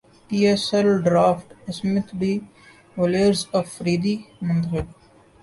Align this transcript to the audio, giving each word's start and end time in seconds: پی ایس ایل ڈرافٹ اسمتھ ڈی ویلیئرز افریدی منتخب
پی 0.27 0.37
ایس 0.47 0.63
ایل 0.73 0.89
ڈرافٹ 1.05 1.47
اسمتھ 1.69 2.11
ڈی 2.19 2.33
ویلیئرز 2.97 3.41
افریدی 3.61 4.15
منتخب 4.47 4.85